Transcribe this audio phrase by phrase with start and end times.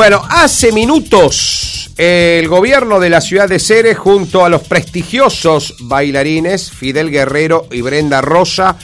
[0.00, 6.70] Bueno, hace minutos el gobierno de la ciudad de Ceres junto a los prestigiosos bailarines
[6.70, 8.78] Fidel Guerrero y Brenda Rosa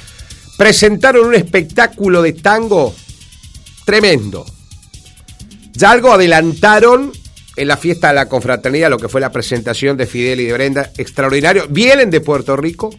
[0.58, 2.94] presentaron un espectáculo de tango
[3.86, 4.44] tremendo.
[5.72, 7.12] Ya algo adelantaron
[7.56, 10.52] en la fiesta de la confraternidad, lo que fue la presentación de Fidel y de
[10.52, 11.66] Brenda, extraordinario.
[11.70, 12.90] Vienen de Puerto Rico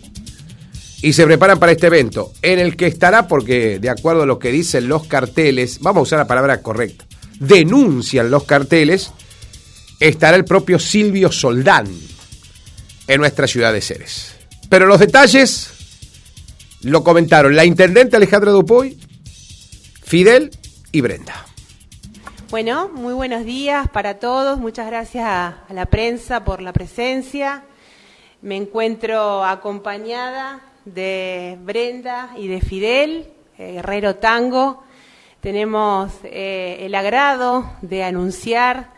[1.04, 4.40] y se preparan para este evento, en el que estará, porque de acuerdo a lo
[4.40, 7.06] que dicen los carteles, vamos a usar la palabra correcta,
[7.40, 9.12] denuncian los carteles,
[10.00, 11.88] estará el propio Silvio Soldán
[13.08, 14.36] en nuestra ciudad de Ceres.
[14.70, 15.72] Pero los detalles
[16.82, 19.00] lo comentaron la intendente Alejandra Dupuy,
[20.04, 20.52] Fidel
[20.92, 21.46] y Brenda.
[22.50, 24.58] Bueno, muy buenos días para todos.
[24.58, 27.64] Muchas gracias a, la prensa por la presencia.
[28.42, 34.84] Me encuentro acompañada de Brenda y de Fidel, eh, Guerrero Tango.
[35.48, 38.90] Tenemos eh, el agrado de anunciar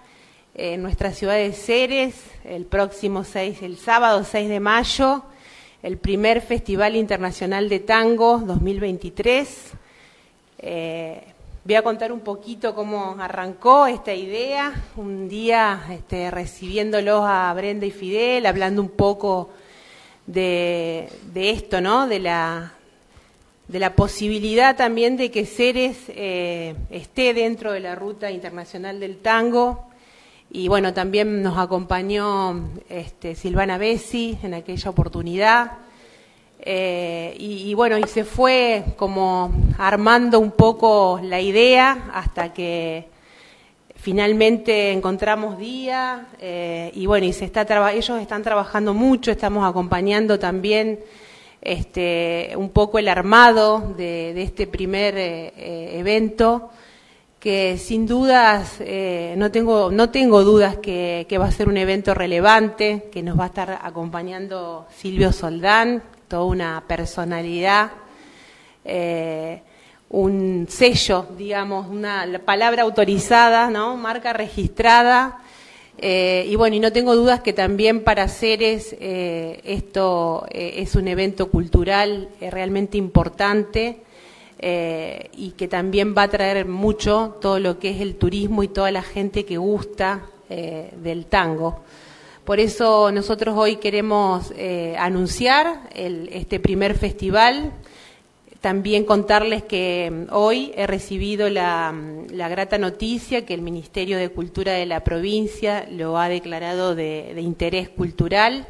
[0.56, 5.22] en nuestra ciudad de Ceres el próximo 6, el sábado 6 de mayo,
[5.84, 9.74] el primer Festival Internacional de Tango 2023.
[10.58, 11.24] Eh,
[11.64, 17.86] voy a contar un poquito cómo arrancó esta idea, un día este, recibiéndolos a Brenda
[17.86, 19.52] y Fidel, hablando un poco
[20.26, 22.08] de, esto, ¿no?
[22.08, 22.74] De la,
[23.70, 29.18] de la posibilidad también de que Ceres eh, esté dentro de la ruta internacional del
[29.20, 29.86] tango.
[30.50, 35.74] Y bueno, también nos acompañó este, Silvana Bessi en aquella oportunidad.
[36.62, 43.08] Eh, y, bueno, y se fue como armando un poco la idea hasta que
[43.96, 47.62] finalmente encontramos día eh, y bueno, y se está
[47.92, 51.00] ellos están trabajando mucho, estamos acompañando también
[51.62, 56.72] este, un poco el armado de, este primer eh, evento
[57.40, 58.80] que sin dudas
[59.38, 63.46] no tengo no tengo dudas que, va a ser un evento relevante que nos va
[63.46, 67.90] a estar acompañando Silvio Soldán toda una personalidad,
[68.86, 69.62] eh,
[70.10, 73.98] un sello, digamos, una palabra autorizada, ¿no?
[73.98, 75.40] Marca registrada.
[76.02, 81.10] Eh, y bueno, y no tengo dudas que también para Ceres eh, esto es un
[81.10, 83.98] evento cultural realmente importante
[84.62, 88.92] y que también va a traer mucho todo lo que es el turismo y toda
[88.92, 91.82] la gente que gusta del tango.
[92.50, 97.74] Por eso nosotros hoy queremos eh, anunciar este primer festival.
[98.62, 104.30] También contarles que mm, hoy he recibido la, mm, grata noticia que el Ministerio de
[104.30, 108.68] Cultura de la provincia lo ha declarado de, interés cultural.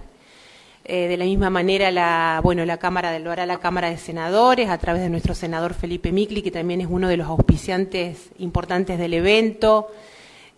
[0.85, 4.69] Eh, de la misma manera, la, bueno, la Cámara lo hará la Cámara de Senadores
[4.69, 8.99] a través de nuestro senador Felipe Micli, que también es uno de los auspiciantes importantes
[8.99, 9.87] del evento.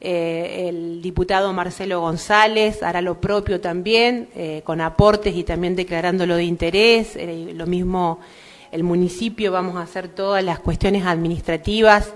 [0.02, 6.36] Eh, el diputado Marcelo González hará lo propio también, eh, con aportes y también declarándolo
[6.36, 7.18] de interés.
[7.53, 8.20] Lo mismo
[8.72, 12.14] el municipio, vamos a hacer todas las cuestiones administrativas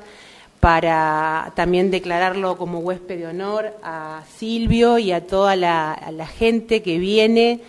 [0.59, 6.97] para también declararlo como huésped de honor a Silvio y a toda la, gente que
[6.97, 7.61] viene,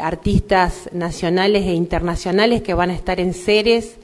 [0.00, 3.98] artistas nacionales e internacionales que van a estar en Ceres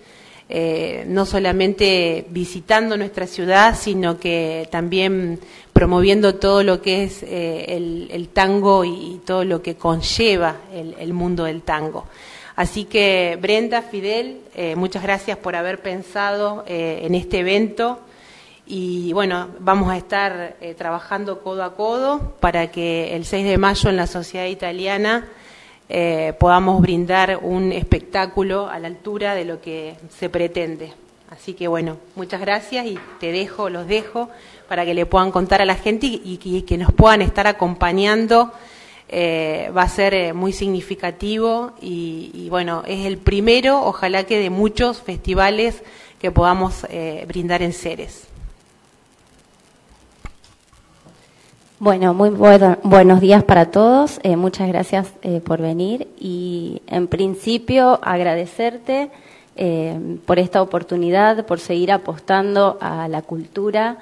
[0.50, 5.40] eh, no solamente visitando nuestra ciudad, sino que también
[5.72, 7.64] promoviendo todo lo que es eh,
[8.10, 12.06] el, tango y, todo lo que conlleva el, mundo del tango.
[12.56, 18.00] Así que Brenda, Fidel, eh, muchas gracias por haber pensado en este evento
[18.66, 23.90] y bueno, vamos a estar trabajando codo a codo para que el 6 de mayo
[23.90, 25.28] en la sociedad italiana
[25.88, 30.92] eh, podamos brindar un espectáculo a la altura de lo que se pretende.
[31.30, 34.30] Así que bueno, muchas gracias y te dejo, los dejo
[34.68, 38.52] para que le puedan contar a la gente y, que nos puedan estar acompañando.
[39.08, 44.50] Eh, va a ser eh, muy significativo y, bueno, es el primero, ojalá que de
[44.50, 45.82] muchos festivales
[46.18, 46.86] que podamos
[47.26, 48.28] brindar en Ceres.
[51.84, 54.18] Bueno, muy buenos días para todos.
[54.22, 59.10] Eh, muchas gracias eh, por venir y en principio agradecerte
[59.56, 63.98] eh, por esta oportunidad, por seguir apostando a la cultura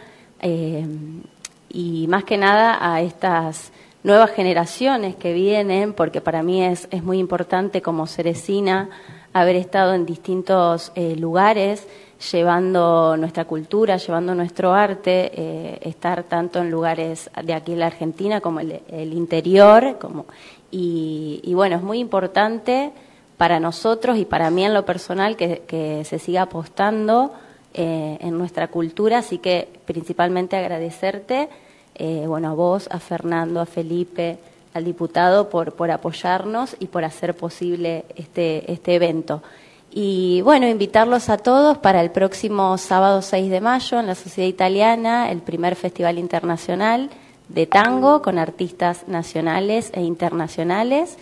[1.70, 3.72] y más que nada a estas
[4.02, 8.90] nuevas generaciones que vienen, porque para mí es, es muy importante como cerecina
[9.32, 11.87] haber estado en distintos lugares
[12.31, 17.87] llevando nuestra cultura, llevando nuestro arte, eh, estar tanto en lugares de aquí en la
[17.87, 20.26] Argentina como el, interior, como,
[20.70, 22.93] y, bueno, es muy importante
[23.37, 27.32] para nosotros y para mí en lo personal que, se siga apostando
[27.75, 31.49] eh, en nuestra cultura, así que principalmente agradecerte,
[31.94, 34.38] eh, bueno, a vos, a Fernando, a Felipe,
[34.74, 39.42] al diputado por, por apoyarnos y por hacer posible este, este evento.
[39.90, 44.48] Y bueno, invitarlos a todos para el próximo sábado 6 de mayo en la Sociedad
[44.48, 47.10] Italiana, el primer Festival Internacional
[47.48, 51.18] de Tango con artistas nacionales e internacionales.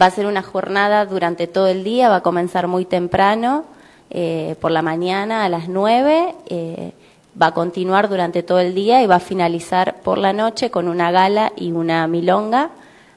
[0.00, 3.64] Va a ser una jornada durante todo el día, va a comenzar muy temprano,
[4.10, 6.92] eh, por la mañana a las 9, eh,
[7.40, 10.88] va a continuar durante todo el día y va a finalizar por la noche con
[10.88, 12.70] una gala y una milonga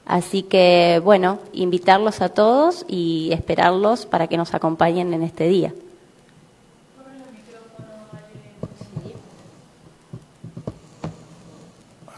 [0.06, 5.74] Así que, bueno, invitarlos a todos y esperarlos para que nos acompañen en este día.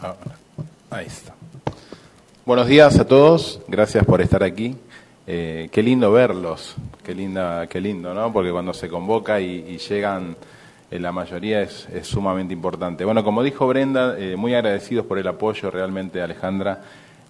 [0.02, 0.14] Ah,
[0.90, 1.34] ahí está.
[2.44, 4.76] Buenos días a todos, gracias por estar aquí.
[5.28, 8.32] Eh, qué lindo verlos, qué linda, qué lindo, ¿no?
[8.32, 10.36] Porque cuando se convoca y, llegan
[10.90, 13.04] eh, la mayoría es, sumamente importante.
[13.04, 16.80] Bueno, como dijo Brenda, eh, muy agradecidos por el apoyo realmente, Alejandra.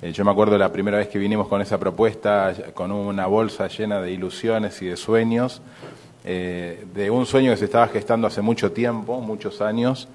[0.02, 3.66] Eh, yo me acuerdo la primera vez que vinimos con esa propuesta, con una bolsa
[3.68, 5.62] llena de ilusiones y de sueños,
[6.24, 10.08] eh, de un sueño que se estaba gestando hace mucho tiempo, muchos años,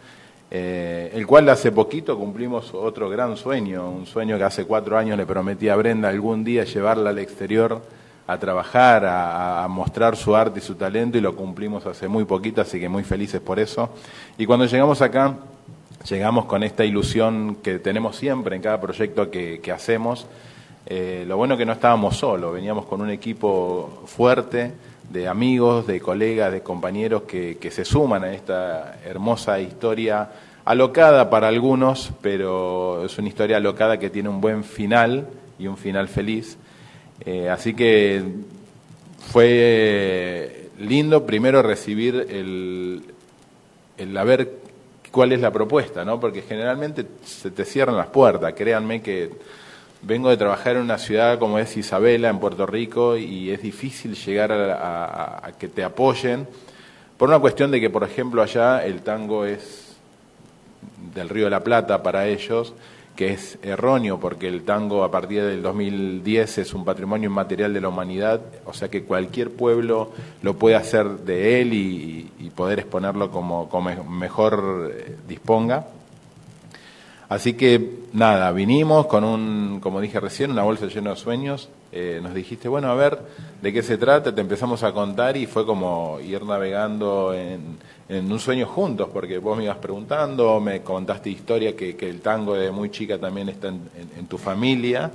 [0.51, 5.25] el cual hace poquito cumplimos otro gran sueño, un sueño que hace cuatro años le
[5.25, 7.81] prometí a Brenda algún día llevarla al exterior
[8.27, 12.61] a trabajar, a, mostrar su arte y su talento y lo cumplimos hace muy poquito,
[12.61, 13.89] así que muy felices por eso.
[14.37, 15.35] Y cuando llegamos acá,
[16.07, 20.27] llegamos con esta ilusión que tenemos siempre en cada proyecto que, hacemos.
[20.85, 24.71] Eh, lo bueno que no estábamos solos, veníamos con un equipo fuerte
[25.11, 30.29] de amigos, de colegas, de compañeros que, se suman a esta hermosa historia
[30.63, 35.27] alocada para algunos, pero es una historia alocada que tiene un buen final
[35.59, 36.57] y un final feliz.
[37.25, 38.23] Eh, así que
[39.31, 43.03] fue lindo primero recibir el,
[43.97, 44.61] el haber
[45.11, 46.19] cuál es la propuesta, ¿no?
[46.19, 48.53] Porque generalmente se te cierran las puertas.
[48.53, 49.29] Créanme que
[50.01, 54.15] vengo de trabajar en una ciudad como es Isabela, en Puerto Rico, y es difícil
[54.15, 56.47] llegar a, que te apoyen
[57.17, 59.95] por una cuestión de que, por ejemplo, allá el tango es
[61.13, 62.73] del Río de la Plata para ellos
[63.21, 67.79] que es erróneo porque el tango a partir del 2010 es un patrimonio inmaterial de
[67.79, 70.09] la humanidad, o sea que cualquier pueblo
[70.41, 73.69] lo puede hacer de él y, poder exponerlo como,
[74.09, 75.85] mejor eh, disponga.
[77.31, 81.69] Así que nada, vinimos con un, como dije recién, una bolsa llena de sueños.
[81.93, 83.19] Eh, nos dijiste, bueno, a ver
[83.61, 87.77] de qué se trata, te empezamos a contar y fue como ir navegando en,
[88.09, 92.19] en un sueño juntos, porque vos me ibas preguntando, me contaste historia que, que el
[92.19, 95.09] tango de muy chica también está en, tu familia.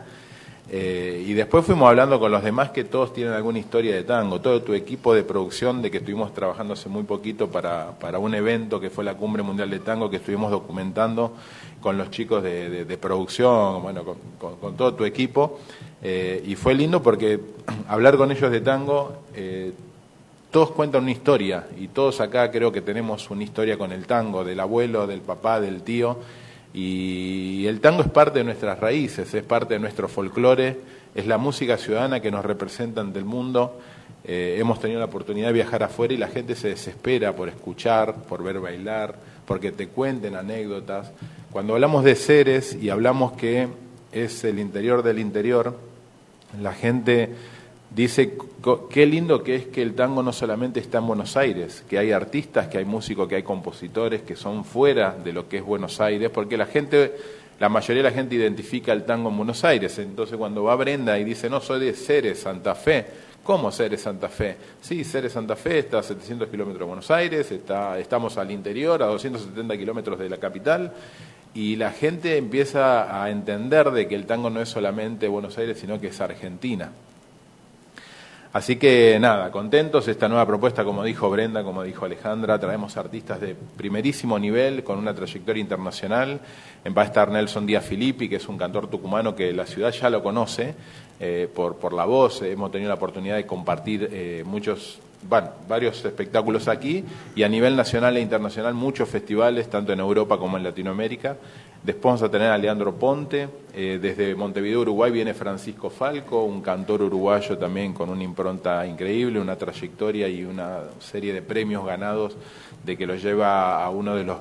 [0.69, 4.41] Eh, y después fuimos hablando con los demás que todos tienen alguna historia de tango,
[4.41, 8.35] todo tu equipo de producción de que estuvimos trabajando hace muy poquito para, para un
[8.35, 11.35] evento que fue la Cumbre Mundial de Tango que estuvimos documentando
[11.81, 14.03] con los chicos de, producción, bueno,
[14.41, 15.61] con, todo tu equipo.
[16.03, 17.39] Eh, y fue lindo porque
[17.89, 19.73] hablar con ellos de tango eh,
[20.51, 24.43] todos cuentan una historia y todos acá creo que tenemos una historia con el tango,
[24.43, 26.17] del abuelo, del papá, del tío.
[26.76, 30.76] Y el tango es parte de nuestras raíces, es parte de nuestro folclore,
[31.14, 33.81] es la música ciudadana que nos representa ante el mundo.
[34.25, 38.17] Eh, hemos tenido la oportunidad de viajar afuera y la gente se desespera por escuchar,
[38.25, 39.14] por ver bailar,
[39.46, 41.12] porque te cuenten anécdotas.
[41.50, 43.68] Cuando hablamos de seres y hablamos que
[44.12, 45.78] es el interior del interior,
[46.61, 47.30] la gente
[47.97, 48.37] dice
[48.91, 52.12] qué lindo que es que el tango no solamente está en Buenos Aires, que hay
[52.12, 55.99] artistas, que hay músicos, que hay compositores que son fuera de lo que es Buenos
[55.99, 57.17] Aires, porque la gente,
[57.59, 59.99] la mayoría de la gente identifica el tango en Buenos Aires.
[59.99, 63.07] Entonces cuando va Brenda y dice, no, soy de Ceres, Santa Fe,
[63.43, 64.57] ¿cómo Ceres, Santa Fe?
[64.83, 69.03] Sí, Ceres, Santa Fe está a 700 kilómetros de Buenos Aires, está, estamos al interior,
[69.03, 70.93] a 270 kilómetros de la capital,
[71.55, 75.79] y la gente empieza a entender de que el tango no es solamente Buenos Aires,
[75.79, 76.93] sino que es Argentina.
[78.53, 83.41] Así que nada, contentos esta nueva propuesta, como dijo Brenda, como dijo Alejandra, traemos artistas
[83.41, 86.41] de primerísimo nivel con una trayectoria internacional.
[86.97, 90.09] Va a estar Nelson Díaz Filippi, que es un cantor tucumano que la ciudad ya
[90.09, 90.75] lo conoce
[91.21, 92.43] eh, por, la voz.
[92.43, 95.00] Hemos tenido la oportunidad de compartir eh, muchos,
[95.69, 100.57] varios espectáculos aquí y a nivel nacional e internacional muchos festivales, tanto en Europa como
[100.57, 101.37] en Latinoamérica.
[101.83, 106.61] Después vamos a tener a Leandro Ponte, eh, desde Montevideo, Uruguay, viene Francisco Falco, un
[106.61, 112.37] cantor uruguayo también con una impronta increíble, una trayectoria y una serie de premios ganados
[112.85, 114.38] de que lo lleva a uno de los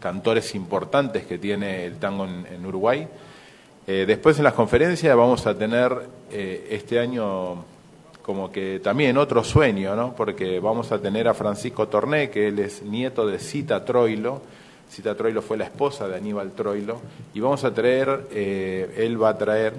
[0.00, 3.06] cantores importantes que tiene el tango en, Uruguay.
[3.86, 5.96] Eh, después en las conferencias vamos a tener
[6.30, 7.64] eh, este año
[8.22, 10.14] como que también otro sueño, ¿no?
[10.14, 14.42] Porque vamos a tener a Francisco Torné, que él es nieto de Cita Troilo.
[14.92, 17.00] Cita Troilo fue la esposa de Aníbal Troilo.
[17.32, 19.72] Y vamos a traer, eh, él va a traer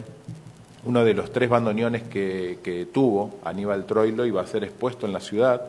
[0.85, 5.05] uno de los tres bandoneones que, que tuvo Aníbal Troilo y va a ser expuesto
[5.05, 5.61] en la ciudad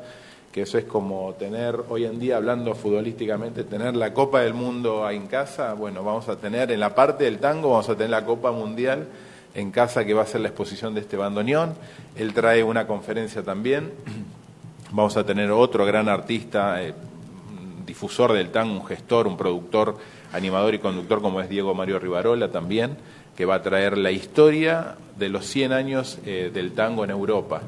[0.50, 5.10] que eso es como tener, hoy en día hablando futbolísticamente, tener la Copa del Mundo
[5.10, 8.24] en casa, bueno, vamos a tener en la parte del tango, vamos a tener la
[8.24, 9.08] Copa Mundial
[9.56, 11.74] en casa que va a ser la exposición de este bandoneón.
[12.14, 13.92] Él trae una conferencia también.
[14.92, 16.94] Vamos a tener otro gran artista, eh,
[17.86, 19.96] difusor del tango, un gestor, un productor,
[20.32, 22.96] animador y conductor como es Diego Mario Rivarola también,
[23.36, 27.62] que va a traer la historia de los 100 años eh, del tango en Europa.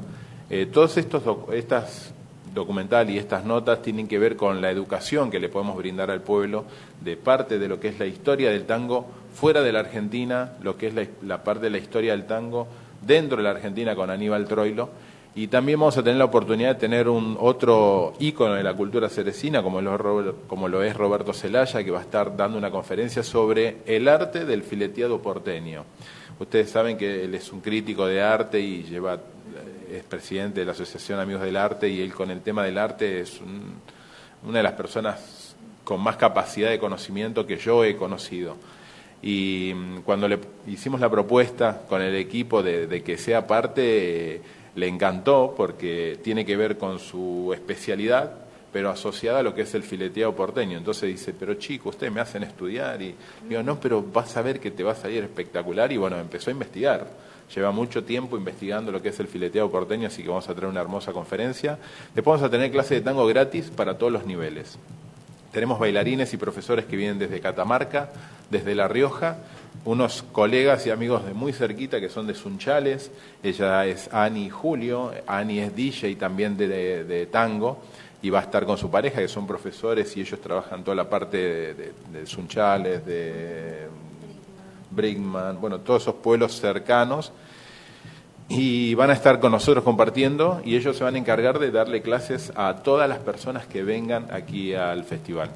[0.49, 2.13] Eh, todos estos estas
[2.57, 6.23] documental y estas notas tienen que ver con la educación que le podemos brindar al
[6.23, 6.65] pueblo
[7.03, 10.77] de parte de lo que es la historia del tango fuera de la Argentina, lo
[10.77, 12.67] que es la, parte de la historia del tango
[13.07, 14.89] dentro de la Argentina con Aníbal Troilo.
[15.37, 19.09] Y también vamos a tener la oportunidad de tener un otro ícono de la cultura
[19.09, 23.23] cerecina, como lo, como lo es Roberto Celaya, que va a estar dando una conferencia
[23.23, 25.85] sobre el arte del fileteado porteño.
[26.41, 29.21] Ustedes saben que él es un crítico de arte y lleva
[29.93, 33.21] es presidente de la Asociación Amigos del Arte y él con el tema del arte
[33.21, 33.41] es
[34.43, 38.57] una de las personas con más capacidad de conocimiento que yo he conocido.
[39.23, 44.41] Y mm, cuando le hicimos la propuesta con el equipo de, que sea parte,
[44.77, 48.33] le encantó porque tiene que ver con su especialidad,
[48.73, 50.79] pero asociada a lo que es el fileteado porteño.
[50.79, 53.03] Entonces dice, pero chico, ustedes me hacen estudiar.
[53.03, 53.15] Y
[53.49, 55.91] digo, no, pero vas a ver que te va a salir espectacular.
[55.91, 57.07] Y bueno, empezó a investigar
[57.55, 60.69] lleva mucho tiempo investigando lo que es el fileteado porteño, así que vamos a tener
[60.69, 61.79] una hermosa conferencia.
[62.15, 64.79] Después vamos a tener clase de tango gratis para todos los niveles.
[65.53, 68.11] Tenemos bailarines y profesores que vienen desde Catamarca,
[68.51, 69.39] desde La Rioja,
[69.87, 73.11] unos colegas y amigos de muy cerquita que son de Sunchales.
[73.43, 77.79] Ella es Ani Julio, Ani es DJ también de, de, tango
[78.21, 81.09] y va a estar con su pareja, que son profesores y ellos trabajan toda la
[81.09, 81.37] parte
[81.75, 83.87] de, de Sunchales, de
[84.91, 87.33] Brinkman, bueno, todos esos pueblos cercanos.
[88.49, 92.03] Y van a estar con nosotros compartiendo y ellos se van a encargar de darle
[92.03, 95.51] clases a todas las personas que vengan aquí al festival.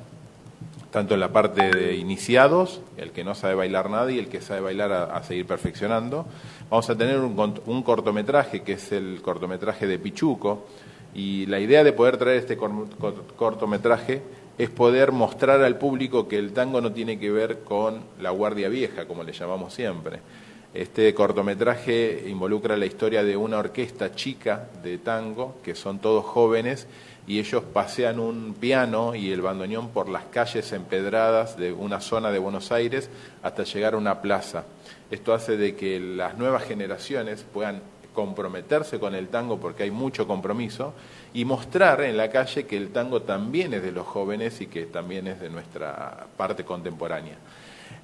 [0.91, 4.41] Tanto en la parte de iniciados, el que no sabe bailar nada y el que
[4.41, 6.27] sabe bailar a, seguir perfeccionando.
[6.69, 10.67] Vamos a tener un, un, cortometraje que es el cortometraje de Pichuco.
[11.15, 14.23] Y la idea de poder traer este cortometraje
[14.59, 18.69] es poder mostrar al público que el tango no tiene que ver con la guardia
[18.69, 20.21] vieja, como le llamamos siempre.
[20.75, 26.87] Este cortometraje involucra la historia de una orquesta chica de tango, que son todos jóvenes,
[27.31, 32.33] y ellos pasean un piano y el bandoneón por las calles empedradas de una zona
[32.33, 33.09] de Buenos Aires
[33.45, 34.65] hasta llegar a una plaza.
[35.13, 37.83] Esto hace de que las nuevas generaciones puedan
[38.13, 40.93] comprometerse con el tango porque hay mucho compromiso
[41.33, 44.87] y mostrar en la calle que el tango también es de los jóvenes y que
[44.87, 47.37] también es de nuestra parte contemporánea.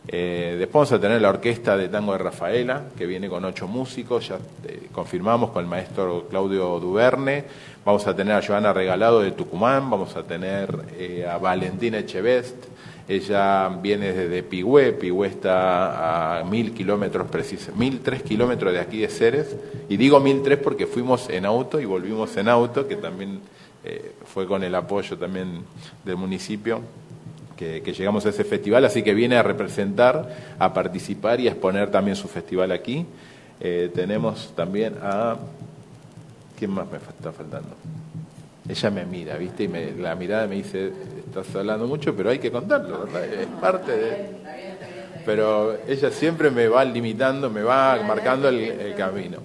[0.09, 3.67] Eh, después vamos a tener la orquesta de tango de Rafaela, que viene con ocho
[3.67, 7.45] músicos, ya eh, confirmamos con el maestro Claudio Duverne,
[7.85, 12.55] vamos a tener a Joana Regalado de Tucumán, vamos a tener eh, a Valentina Echevest,
[13.09, 18.99] ella viene desde Pigüé, Pigüé está a mil kilómetros precisos, mil tres kilómetros de aquí
[18.99, 19.57] de Ceres,
[19.89, 23.41] y digo mil tres porque fuimos en auto y volvimos en auto, que también
[23.85, 25.65] eh, fue con el apoyo también
[26.05, 26.81] del municipio.
[27.57, 31.91] Que, llegamos a ese festival, así que viene a representar, a participar y a exponer
[31.91, 33.07] también su festival aquí.
[33.61, 35.37] Eh, tenemos también a...
[36.59, 37.71] ¿Quién más me está faltando?
[38.69, 39.65] ella me mira, ¿viste?
[39.65, 40.91] Y me, la mirada me dice,
[41.27, 43.25] estás hablando mucho, pero hay que contarlo, ¿verdad?
[43.25, 44.27] Es parte de...
[45.25, 49.39] Pero ella siempre me va limitando, me va marcando el, camino.